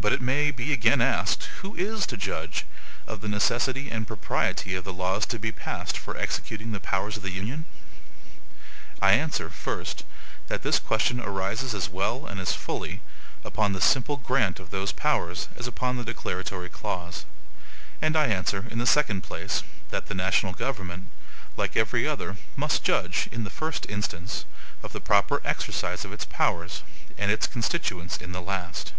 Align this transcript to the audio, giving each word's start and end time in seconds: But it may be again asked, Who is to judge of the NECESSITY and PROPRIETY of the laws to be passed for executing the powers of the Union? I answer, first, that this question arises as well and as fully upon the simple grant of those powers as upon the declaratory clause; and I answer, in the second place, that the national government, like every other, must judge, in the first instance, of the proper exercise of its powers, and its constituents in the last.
But 0.00 0.12
it 0.12 0.20
may 0.20 0.50
be 0.50 0.70
again 0.70 1.00
asked, 1.00 1.44
Who 1.62 1.74
is 1.76 2.04
to 2.08 2.16
judge 2.18 2.66
of 3.06 3.22
the 3.22 3.28
NECESSITY 3.28 3.90
and 3.90 4.06
PROPRIETY 4.06 4.74
of 4.74 4.84
the 4.84 4.92
laws 4.92 5.24
to 5.26 5.38
be 5.38 5.50
passed 5.50 5.96
for 5.96 6.14
executing 6.14 6.72
the 6.72 6.78
powers 6.78 7.16
of 7.16 7.22
the 7.22 7.30
Union? 7.30 7.64
I 9.00 9.12
answer, 9.12 9.48
first, 9.48 10.04
that 10.48 10.62
this 10.62 10.78
question 10.78 11.20
arises 11.20 11.72
as 11.74 11.88
well 11.88 12.26
and 12.26 12.38
as 12.38 12.52
fully 12.52 13.00
upon 13.44 13.72
the 13.72 13.80
simple 13.80 14.18
grant 14.18 14.60
of 14.60 14.68
those 14.68 14.92
powers 14.92 15.48
as 15.56 15.66
upon 15.66 15.96
the 15.96 16.04
declaratory 16.04 16.68
clause; 16.68 17.24
and 18.02 18.14
I 18.14 18.26
answer, 18.26 18.66
in 18.70 18.76
the 18.78 18.86
second 18.86 19.22
place, 19.22 19.62
that 19.88 20.06
the 20.08 20.14
national 20.14 20.52
government, 20.52 21.10
like 21.56 21.78
every 21.78 22.06
other, 22.06 22.36
must 22.56 22.84
judge, 22.84 23.30
in 23.32 23.44
the 23.44 23.48
first 23.50 23.88
instance, 23.88 24.44
of 24.82 24.92
the 24.92 25.00
proper 25.00 25.40
exercise 25.46 26.04
of 26.04 26.12
its 26.12 26.26
powers, 26.26 26.82
and 27.16 27.30
its 27.30 27.46
constituents 27.46 28.18
in 28.18 28.32
the 28.32 28.42
last. 28.42 28.92